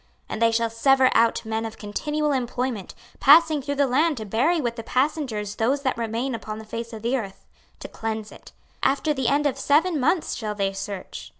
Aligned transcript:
26:039:014 0.01 0.09
And 0.29 0.41
they 0.41 0.51
shall 0.51 0.69
sever 0.71 1.11
out 1.13 1.45
men 1.45 1.63
of 1.63 1.77
continual 1.77 2.31
employment, 2.31 2.95
passing 3.19 3.61
through 3.61 3.75
the 3.75 3.85
land 3.85 4.17
to 4.17 4.25
bury 4.25 4.59
with 4.59 4.75
the 4.75 4.81
passengers 4.81 5.57
those 5.57 5.83
that 5.83 5.95
remain 5.95 6.33
upon 6.33 6.57
the 6.57 6.65
face 6.65 6.91
of 6.91 7.03
the 7.03 7.15
earth, 7.15 7.45
to 7.81 7.87
cleanse 7.87 8.31
it: 8.31 8.51
after 8.81 9.13
the 9.13 9.27
end 9.27 9.45
of 9.45 9.59
seven 9.59 9.99
months 9.99 10.33
shall 10.33 10.55
they 10.55 10.73
search. 10.73 11.29